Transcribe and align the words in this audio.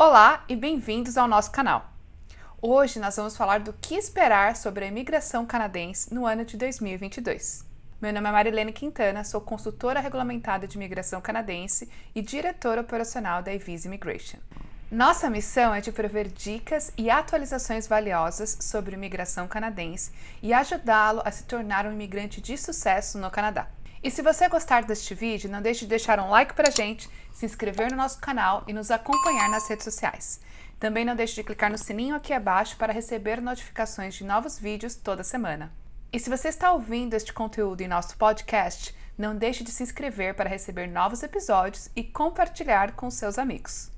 Olá 0.00 0.44
e 0.48 0.54
bem-vindos 0.54 1.18
ao 1.18 1.26
nosso 1.26 1.50
canal. 1.50 1.92
Hoje 2.62 3.00
nós 3.00 3.16
vamos 3.16 3.36
falar 3.36 3.58
do 3.58 3.72
que 3.72 3.96
esperar 3.96 4.54
sobre 4.54 4.84
a 4.84 4.86
imigração 4.86 5.44
canadense 5.44 6.14
no 6.14 6.24
ano 6.24 6.44
de 6.44 6.56
2022. 6.56 7.64
Meu 8.00 8.12
nome 8.12 8.28
é 8.28 8.30
Marilene 8.30 8.72
Quintana, 8.72 9.24
sou 9.24 9.40
consultora 9.40 9.98
regulamentada 9.98 10.68
de 10.68 10.76
imigração 10.76 11.20
canadense 11.20 11.90
e 12.14 12.22
diretora 12.22 12.82
operacional 12.82 13.42
da 13.42 13.52
Evisa 13.52 13.88
Immigration. 13.88 14.38
Nossa 14.88 15.28
missão 15.28 15.74
é 15.74 15.80
de 15.80 15.90
prover 15.90 16.28
dicas 16.28 16.92
e 16.96 17.10
atualizações 17.10 17.88
valiosas 17.88 18.56
sobre 18.60 18.94
imigração 18.94 19.48
canadense 19.48 20.12
e 20.40 20.52
ajudá-lo 20.52 21.22
a 21.24 21.32
se 21.32 21.42
tornar 21.42 21.86
um 21.86 21.92
imigrante 21.92 22.40
de 22.40 22.56
sucesso 22.56 23.18
no 23.18 23.32
Canadá. 23.32 23.66
E 24.02 24.10
se 24.10 24.22
você 24.22 24.48
gostar 24.48 24.84
deste 24.84 25.12
vídeo, 25.14 25.50
não 25.50 25.60
deixe 25.60 25.80
de 25.80 25.88
deixar 25.88 26.20
um 26.20 26.30
like 26.30 26.54
pra 26.54 26.70
gente, 26.70 27.10
se 27.32 27.44
inscrever 27.44 27.90
no 27.90 27.96
nosso 27.96 28.20
canal 28.20 28.62
e 28.66 28.72
nos 28.72 28.90
acompanhar 28.90 29.48
nas 29.48 29.68
redes 29.68 29.84
sociais. 29.84 30.40
Também 30.78 31.04
não 31.04 31.16
deixe 31.16 31.34
de 31.34 31.42
clicar 31.42 31.70
no 31.70 31.76
sininho 31.76 32.14
aqui 32.14 32.32
abaixo 32.32 32.76
para 32.76 32.92
receber 32.92 33.40
notificações 33.40 34.14
de 34.14 34.24
novos 34.24 34.58
vídeos 34.58 34.94
toda 34.94 35.24
semana. 35.24 35.72
E 36.12 36.20
se 36.20 36.30
você 36.30 36.48
está 36.48 36.72
ouvindo 36.72 37.14
este 37.14 37.32
conteúdo 37.32 37.80
em 37.80 37.88
nosso 37.88 38.16
podcast, 38.16 38.94
não 39.16 39.34
deixe 39.34 39.64
de 39.64 39.72
se 39.72 39.82
inscrever 39.82 40.34
para 40.34 40.48
receber 40.48 40.86
novos 40.86 41.24
episódios 41.24 41.90
e 41.96 42.04
compartilhar 42.04 42.92
com 42.92 43.10
seus 43.10 43.36
amigos. 43.36 43.97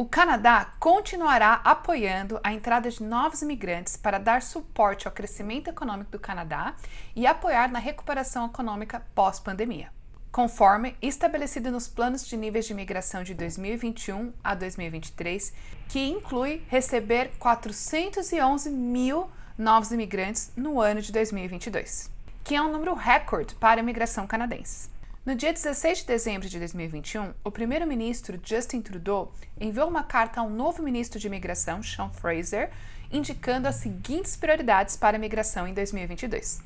O 0.00 0.06
Canadá 0.06 0.72
continuará 0.80 1.60
apoiando 1.62 2.40
a 2.42 2.54
entrada 2.54 2.90
de 2.90 3.02
novos 3.02 3.42
imigrantes 3.42 3.98
para 3.98 4.16
dar 4.16 4.40
suporte 4.40 5.06
ao 5.06 5.12
crescimento 5.12 5.68
econômico 5.68 6.10
do 6.10 6.18
Canadá 6.18 6.74
e 7.14 7.26
apoiar 7.26 7.70
na 7.70 7.78
recuperação 7.78 8.46
econômica 8.46 9.02
pós-pandemia, 9.14 9.92
conforme 10.32 10.96
estabelecido 11.02 11.70
nos 11.70 11.86
planos 11.86 12.26
de 12.26 12.34
níveis 12.34 12.64
de 12.64 12.72
imigração 12.72 13.22
de 13.22 13.34
2021 13.34 14.32
a 14.42 14.54
2023, 14.54 15.52
que 15.86 16.08
inclui 16.08 16.64
receber 16.68 17.32
411 17.38 18.70
mil 18.70 19.30
novos 19.58 19.92
imigrantes 19.92 20.50
no 20.56 20.80
ano 20.80 21.02
de 21.02 21.12
2022, 21.12 22.10
que 22.42 22.54
é 22.54 22.62
um 22.62 22.72
número 22.72 22.94
recorde 22.94 23.54
para 23.56 23.78
a 23.78 23.82
imigração 23.82 24.26
canadense. 24.26 24.88
No 25.24 25.34
dia 25.34 25.52
16 25.52 25.98
de 25.98 26.06
dezembro 26.06 26.48
de 26.48 26.58
2021, 26.58 27.34
o 27.44 27.50
primeiro-ministro 27.50 28.40
Justin 28.42 28.80
Trudeau 28.80 29.30
enviou 29.60 29.86
uma 29.86 30.02
carta 30.02 30.40
ao 30.40 30.48
novo 30.48 30.82
ministro 30.82 31.20
de 31.20 31.26
Imigração, 31.26 31.82
Sean 31.82 32.08
Fraser, 32.08 32.70
indicando 33.12 33.68
as 33.68 33.74
seguintes 33.74 34.34
prioridades 34.34 34.96
para 34.96 35.16
a 35.16 35.18
imigração 35.18 35.68
em 35.68 35.74
2022. 35.74 36.62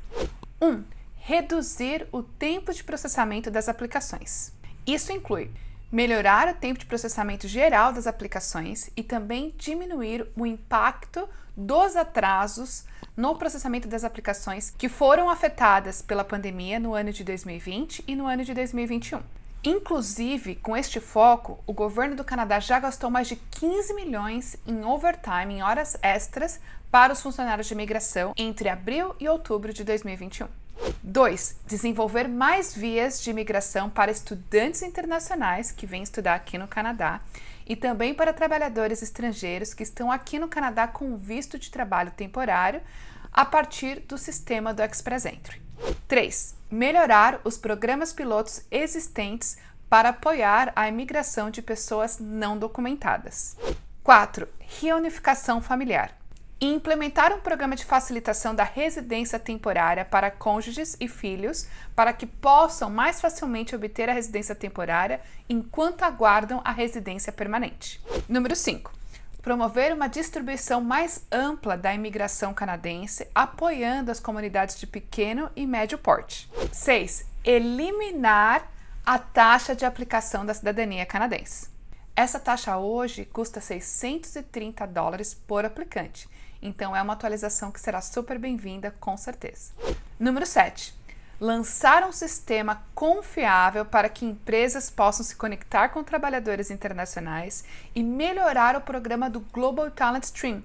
1. 0.62 0.68
Um, 0.68 0.84
reduzir 1.16 2.06
o 2.12 2.22
tempo 2.22 2.72
de 2.72 2.84
processamento 2.84 3.50
das 3.50 3.68
aplicações. 3.68 4.52
Isso 4.86 5.10
inclui 5.10 5.50
melhorar 5.90 6.48
o 6.48 6.54
tempo 6.54 6.78
de 6.78 6.86
processamento 6.86 7.48
geral 7.48 7.92
das 7.92 8.06
aplicações 8.06 8.88
e 8.96 9.02
também 9.02 9.52
diminuir 9.58 10.28
o 10.36 10.46
impacto 10.46 11.28
dos 11.56 11.96
atrasos 11.96 12.84
no 13.16 13.36
processamento 13.36 13.88
das 13.88 14.04
aplicações 14.04 14.74
que 14.76 14.88
foram 14.88 15.30
afetadas 15.30 16.02
pela 16.02 16.24
pandemia 16.24 16.78
no 16.78 16.94
ano 16.94 17.12
de 17.12 17.22
2020 17.24 18.04
e 18.06 18.16
no 18.16 18.26
ano 18.26 18.44
de 18.44 18.54
2021. 18.54 19.20
Inclusive, 19.64 20.56
com 20.56 20.76
este 20.76 21.00
foco, 21.00 21.58
o 21.66 21.72
governo 21.72 22.14
do 22.14 22.24
Canadá 22.24 22.60
já 22.60 22.78
gastou 22.78 23.10
mais 23.10 23.28
de 23.28 23.36
15 23.36 23.94
milhões 23.94 24.56
em 24.66 24.84
overtime, 24.84 25.54
em 25.54 25.62
horas 25.62 25.96
extras, 26.02 26.60
para 26.90 27.12
os 27.12 27.22
funcionários 27.22 27.66
de 27.66 27.74
imigração 27.74 28.34
entre 28.36 28.68
abril 28.68 29.16
e 29.18 29.26
outubro 29.26 29.72
de 29.72 29.82
2021. 29.82 30.46
2. 31.02 31.56
Desenvolver 31.66 32.28
mais 32.28 32.74
vias 32.74 33.22
de 33.22 33.30
imigração 33.30 33.88
para 33.88 34.10
estudantes 34.10 34.82
internacionais 34.82 35.70
que 35.70 35.86
vêm 35.86 36.02
estudar 36.02 36.34
aqui 36.34 36.58
no 36.58 36.68
Canadá 36.68 37.20
e 37.66 37.74
também 37.76 38.14
para 38.14 38.32
trabalhadores 38.32 39.02
estrangeiros 39.02 39.72
que 39.72 39.82
estão 39.82 40.10
aqui 40.10 40.38
no 40.38 40.48
Canadá 40.48 40.86
com 40.86 41.16
visto 41.16 41.58
de 41.58 41.70
trabalho 41.70 42.10
temporário 42.10 42.80
a 43.32 43.44
partir 43.44 44.00
do 44.00 44.16
sistema 44.16 44.72
do 44.72 44.82
Express 44.82 45.26
Entry. 45.26 45.60
3. 46.06 46.54
Melhorar 46.70 47.40
os 47.44 47.58
programas 47.58 48.12
pilotos 48.12 48.62
existentes 48.70 49.56
para 49.88 50.10
apoiar 50.10 50.72
a 50.74 50.88
imigração 50.88 51.50
de 51.50 51.62
pessoas 51.62 52.18
não 52.18 52.58
documentadas. 52.58 53.56
4. 54.02 54.48
Reunificação 54.80 55.60
familiar 55.60 56.23
e 56.64 56.66
implementar 56.66 57.30
um 57.30 57.40
programa 57.40 57.76
de 57.76 57.84
facilitação 57.84 58.54
da 58.54 58.64
residência 58.64 59.38
temporária 59.38 60.02
para 60.02 60.30
cônjuges 60.30 60.96
e 60.98 61.06
filhos, 61.06 61.68
para 61.94 62.10
que 62.10 62.26
possam 62.26 62.88
mais 62.88 63.20
facilmente 63.20 63.76
obter 63.76 64.08
a 64.08 64.14
residência 64.14 64.54
temporária 64.54 65.20
enquanto 65.46 66.04
aguardam 66.04 66.62
a 66.64 66.72
residência 66.72 67.30
permanente. 67.30 68.00
Número 68.26 68.56
5. 68.56 68.90
Promover 69.42 69.92
uma 69.92 70.08
distribuição 70.08 70.80
mais 70.80 71.26
ampla 71.30 71.76
da 71.76 71.92
imigração 71.92 72.54
canadense, 72.54 73.28
apoiando 73.34 74.10
as 74.10 74.18
comunidades 74.18 74.80
de 74.80 74.86
pequeno 74.86 75.50
e 75.54 75.66
médio 75.66 75.98
porte. 75.98 76.50
6. 76.72 77.26
Eliminar 77.44 78.66
a 79.04 79.18
taxa 79.18 79.76
de 79.76 79.84
aplicação 79.84 80.46
da 80.46 80.54
cidadania 80.54 81.04
canadense. 81.04 81.68
Essa 82.16 82.40
taxa 82.40 82.78
hoje 82.78 83.26
custa 83.26 83.60
630 83.60 84.86
dólares 84.86 85.34
por 85.34 85.66
aplicante 85.66 86.26
então 86.64 86.96
é 86.96 87.02
uma 87.02 87.12
atualização 87.12 87.70
que 87.70 87.78
será 87.78 88.00
super 88.00 88.38
bem-vinda, 88.38 88.90
com 88.98 89.18
certeza. 89.18 89.70
Número 90.18 90.46
7. 90.46 90.94
Lançar 91.38 92.08
um 92.08 92.12
sistema 92.12 92.82
confiável 92.94 93.84
para 93.84 94.08
que 94.08 94.24
empresas 94.24 94.88
possam 94.88 95.22
se 95.22 95.36
conectar 95.36 95.90
com 95.90 96.02
trabalhadores 96.02 96.70
internacionais 96.70 97.64
e 97.94 98.02
melhorar 98.02 98.76
o 98.76 98.80
programa 98.80 99.28
do 99.28 99.40
Global 99.40 99.90
Talent 99.90 100.24
Stream, 100.24 100.62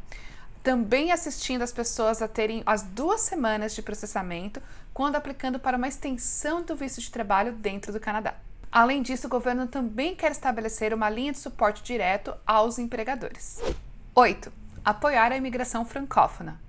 também 0.63 1.11
assistindo 1.11 1.63
as 1.63 1.73
pessoas 1.73 2.21
a 2.21 2.29
terem 2.29 2.63
as 2.65 2.81
duas 2.81 3.19
semanas 3.21 3.75
de 3.75 3.81
processamento 3.81 4.61
quando 4.93 5.17
aplicando 5.17 5.59
para 5.59 5.75
uma 5.75 5.87
extensão 5.87 6.63
do 6.63 6.77
visto 6.77 7.01
de 7.01 7.11
trabalho 7.11 7.51
dentro 7.51 7.91
do 7.91 7.99
Canadá. 7.99 8.35
Além 8.71 9.01
disso, 9.01 9.27
o 9.27 9.29
governo 9.29 9.67
também 9.67 10.15
quer 10.15 10.31
estabelecer 10.31 10.93
uma 10.93 11.09
linha 11.09 11.33
de 11.33 11.39
suporte 11.39 11.83
direto 11.83 12.33
aos 12.45 12.79
empregadores. 12.79 13.59
8 14.15 14.68
apoiar 14.83 15.31
a 15.31 15.37
imigração 15.37 15.85
francófona. 15.85 16.59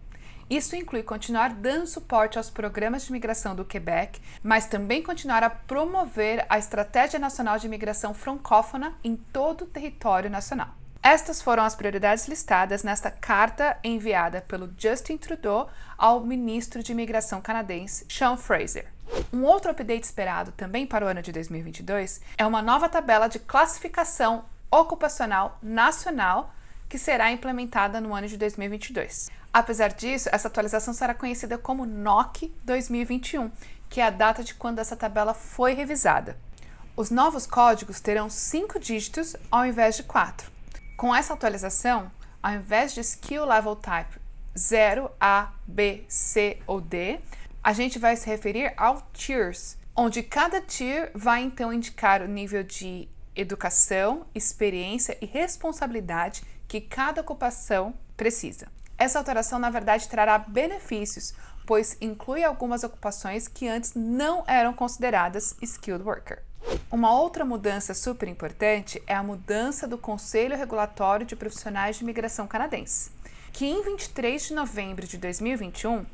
Isso 0.51 0.75
inclui 0.75 1.05
continuar 1.05 1.55
dando 1.55 1.87
suporte 1.87 2.37
aos 2.37 2.51
programas 2.51 3.03
de 3.03 3.11
imigração 3.11 3.55
do 3.55 3.65
Quebec, 3.65 4.21
mas 4.43 4.67
também 4.67 5.01
continuar 5.01 5.45
a 5.45 5.51
promover 5.51 6.45
a 6.49 6.59
Estratégia 6.59 7.21
Nacional 7.21 7.57
de 7.57 7.67
Imigração 7.67 8.13
Francófona 8.13 8.95
em 9.05 9.15
todo 9.15 9.63
o 9.63 9.67
território 9.69 10.29
nacional. 10.29 10.75
Estas 11.03 11.41
foram 11.41 11.63
as 11.63 11.77
prioridades 11.77 12.27
listadas 12.27 12.83
nesta 12.83 13.13
carta 13.13 13.79
enviada 13.83 14.43
pelo 14.43 14.71
Justin 14.77 15.17
Trudeau 15.17 15.71
ao 15.97 16.21
ministro 16.21 16.83
de 16.83 16.93
Imigração 16.93 17.41
canadense, 17.41 18.05
Sean 18.09 18.37
Fraser. 18.37 18.87
Um 19.33 19.45
outro 19.45 19.71
update 19.71 20.05
esperado 20.05 20.53
também 20.53 20.85
para 20.85 21.07
o 21.07 21.09
ano 21.09 21.23
de 21.23 21.33
2022 21.33 22.21
é 22.37 22.45
uma 22.45 22.61
nova 22.61 22.89
tabela 22.89 23.29
de 23.29 23.39
classificação 23.39 24.45
ocupacional 24.71 25.59
nacional 25.63 26.53
que 26.91 26.99
será 26.99 27.31
implementada 27.31 28.01
no 28.01 28.13
ano 28.13 28.27
de 28.27 28.37
2022. 28.37 29.31
Apesar 29.53 29.93
disso, 29.93 30.29
essa 30.33 30.49
atualização 30.49 30.93
será 30.93 31.15
conhecida 31.15 31.57
como 31.57 31.87
NOC 31.87 32.53
2021, 32.65 33.51
que 33.89 34.01
é 34.01 34.05
a 34.05 34.11
data 34.11 34.43
de 34.43 34.55
quando 34.55 34.81
essa 34.81 34.97
tabela 34.97 35.33
foi 35.33 35.73
revisada. 35.73 36.37
Os 36.97 37.09
novos 37.09 37.47
códigos 37.47 38.01
terão 38.01 38.29
cinco 38.29 38.81
dígitos 38.81 39.37
ao 39.53 39.65
invés 39.65 39.97
de 39.97 40.03
quatro. 40.03 40.51
Com 40.97 41.15
essa 41.15 41.33
atualização, 41.33 42.11
ao 42.43 42.55
invés 42.55 42.93
de 42.93 43.01
Skill 43.01 43.45
Level 43.45 43.77
Type 43.77 44.21
0, 44.59 45.09
A, 45.21 45.53
B, 45.69 46.05
C 46.09 46.59
ou 46.67 46.81
D, 46.81 47.21
a 47.63 47.73
gente 47.73 48.01
vai 48.01 48.17
se 48.17 48.27
referir 48.27 48.75
ao 48.77 49.01
Tiers, 49.13 49.79
onde 49.95 50.25
cada 50.25 50.61
tier 50.61 51.13
vai 51.15 51.43
então 51.43 51.73
indicar 51.73 52.21
o 52.21 52.27
nível 52.27 52.65
de 52.65 53.09
educação, 53.35 54.27
experiência 54.35 55.17
e 55.21 55.27
responsabilidade 55.27 56.43
que 56.67 56.81
cada 56.81 57.21
ocupação 57.21 57.95
precisa. 58.17 58.69
Essa 58.97 59.19
alteração, 59.19 59.59
na 59.59 59.71
verdade, 59.71 60.09
trará 60.09 60.39
benefícios, 60.39 61.35
pois 61.67 61.97
inclui 62.01 62.45
algumas 62.45 62.85
ocupações 62.85 63.49
que 63.49 63.67
antes 63.67 63.95
não 63.95 64.45
eram 64.47 64.73
consideradas 64.73 65.57
skilled 65.63 66.05
worker. 66.05 66.43
Uma 66.91 67.19
outra 67.19 67.45
mudança 67.45 67.95
super 67.95 68.29
importante 68.29 69.03
é 69.07 69.15
a 69.15 69.23
mudança 69.23 69.89
do 69.89 69.97
Conselho 69.97 70.57
Regulatório 70.57 71.25
de 71.25 71.35
Profissionais 71.35 71.97
de 71.97 72.03
Imigração 72.03 72.47
Canadense, 72.47 73.11
que 73.53 73.65
em 73.65 73.83
23 73.83 74.49
de 74.49 74.55
novembro 74.55 75.07
de 75.07 75.17
2021 75.17 76.05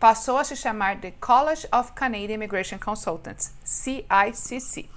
passou 0.00 0.36
a 0.36 0.44
se 0.44 0.56
chamar 0.56 1.00
The 1.00 1.12
College 1.20 1.68
of 1.72 1.92
Canadian 1.92 2.34
Immigration 2.34 2.78
Consultants, 2.78 3.52
CICC. 3.62 4.90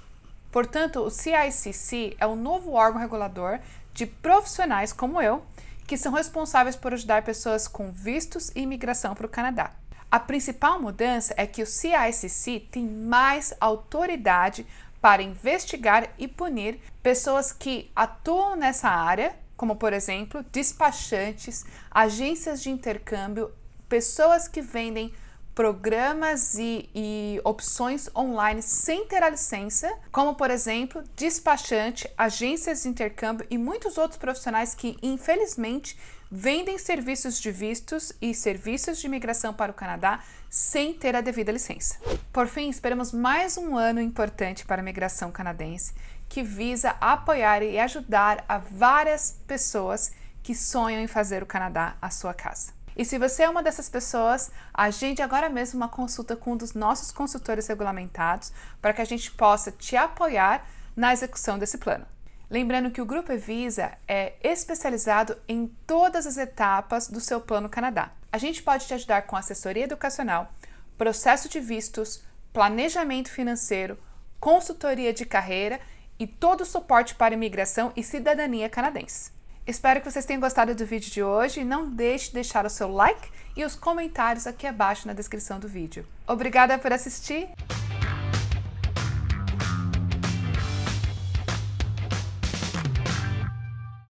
Portanto, 0.50 1.00
o 1.00 1.10
CICC 1.10 2.16
é 2.18 2.26
o 2.26 2.36
novo 2.36 2.72
órgão 2.72 3.00
regulador 3.00 3.58
de 3.92 4.06
profissionais 4.06 4.92
como 4.92 5.20
eu 5.20 5.42
que 5.86 5.96
são 5.96 6.12
responsáveis 6.12 6.74
por 6.74 6.92
ajudar 6.92 7.22
pessoas 7.22 7.68
com 7.68 7.92
vistos 7.92 8.50
e 8.54 8.62
imigração 8.62 9.14
para 9.14 9.26
o 9.26 9.28
Canadá. 9.28 9.72
A 10.10 10.18
principal 10.18 10.80
mudança 10.80 11.34
é 11.36 11.46
que 11.46 11.62
o 11.62 11.66
CICC 11.66 12.68
tem 12.70 12.84
mais 12.84 13.54
autoridade 13.60 14.66
para 15.00 15.22
investigar 15.22 16.08
e 16.18 16.26
punir 16.26 16.80
pessoas 17.02 17.52
que 17.52 17.90
atuam 17.94 18.56
nessa 18.56 18.88
área, 18.88 19.36
como 19.56 19.76
por 19.76 19.92
exemplo 19.92 20.44
despachantes, 20.50 21.64
agências 21.90 22.62
de 22.62 22.70
intercâmbio, 22.70 23.52
pessoas 23.88 24.48
que 24.48 24.60
vendem 24.60 25.12
programas 25.56 26.58
e, 26.58 26.88
e, 26.94 27.40
opções 27.42 28.10
online 28.14 28.60
sem 28.60 29.06
ter 29.06 29.22
a 29.22 29.30
licença, 29.30 29.90
como 30.12 30.34
por 30.34 30.50
exemplo 30.50 31.02
despachante, 31.16 32.06
agências 32.16 32.82
de 32.82 32.90
intercâmbio 32.90 33.46
e 33.50 33.56
muitos 33.56 33.96
outros 33.96 34.18
profissionais 34.18 34.74
que 34.74 34.98
infelizmente 35.02 35.98
vendem 36.30 36.76
serviços 36.76 37.40
de 37.40 37.50
vistos 37.50 38.12
e 38.20 38.34
serviços 38.34 38.98
de 38.98 39.06
imigração 39.06 39.54
para 39.54 39.72
o 39.72 39.74
Canadá 39.74 40.22
sem 40.50 40.92
ter 40.92 41.16
a 41.16 41.22
devida 41.22 41.52
licença. 41.52 41.98
Por 42.30 42.46
fim, 42.48 42.68
esperamos 42.68 43.10
mais 43.10 43.56
um 43.56 43.78
ano 43.78 44.00
importante 44.00 44.66
para 44.66 44.82
a 44.82 44.84
imigração 44.84 45.32
canadense 45.32 45.94
que 46.28 46.42
visa 46.42 46.90
apoiar 47.00 47.62
e 47.62 47.78
ajudar 47.78 48.44
a 48.46 48.58
várias 48.58 49.38
pessoas 49.46 50.12
que 50.42 50.54
sonham 50.54 51.00
em 51.00 51.06
fazer 51.06 51.42
o 51.42 51.46
Canadá 51.46 51.96
a 52.02 52.10
sua 52.10 52.34
casa. 52.34 52.75
E 52.96 53.04
se 53.04 53.18
você 53.18 53.42
é 53.42 53.48
uma 53.48 53.62
dessas 53.62 53.90
pessoas, 53.90 54.50
agende 54.72 55.20
agora 55.20 55.50
mesmo 55.50 55.76
uma 55.76 55.88
consulta 55.88 56.34
com 56.34 56.52
um 56.52 56.56
dos 56.56 56.72
nossos 56.72 57.12
consultores 57.12 57.66
regulamentados 57.66 58.52
para 58.80 58.94
que 58.94 59.02
a 59.02 59.04
gente 59.04 59.30
possa 59.30 59.70
te 59.70 59.96
apoiar 59.96 60.66
na 60.96 61.12
execução 61.12 61.58
desse 61.58 61.76
plano. 61.76 62.06
Lembrando 62.48 62.90
que 62.90 63.02
o 63.02 63.06
Grupo 63.06 63.32
Evisa 63.32 63.92
é 64.08 64.34
especializado 64.42 65.36
em 65.46 65.66
todas 65.86 66.26
as 66.26 66.38
etapas 66.38 67.08
do 67.08 67.20
seu 67.20 67.38
Plano 67.40 67.68
Canadá. 67.68 68.12
A 68.32 68.38
gente 68.38 68.62
pode 68.62 68.86
te 68.86 68.94
ajudar 68.94 69.22
com 69.22 69.36
assessoria 69.36 69.84
educacional, 69.84 70.50
processo 70.96 71.50
de 71.50 71.60
vistos, 71.60 72.22
planejamento 72.50 73.30
financeiro, 73.30 73.98
consultoria 74.40 75.12
de 75.12 75.26
carreira 75.26 75.80
e 76.18 76.26
todo 76.26 76.62
o 76.62 76.66
suporte 76.66 77.14
para 77.14 77.34
imigração 77.34 77.92
e 77.94 78.02
cidadania 78.02 78.70
canadense. 78.70 79.35
Espero 79.66 80.00
que 80.00 80.08
vocês 80.08 80.24
tenham 80.24 80.40
gostado 80.40 80.76
do 80.76 80.86
vídeo 80.86 81.10
de 81.10 81.24
hoje 81.24 81.64
não 81.64 81.90
deixe 81.90 82.28
de 82.28 82.34
deixar 82.34 82.64
o 82.64 82.70
seu 82.70 82.88
like 82.88 83.28
e 83.56 83.64
os 83.64 83.74
comentários 83.74 84.46
aqui 84.46 84.64
abaixo 84.64 85.08
na 85.08 85.12
descrição 85.12 85.58
do 85.58 85.66
vídeo. 85.66 86.06
Obrigada 86.24 86.78
por 86.78 86.92
assistir! 86.92 87.48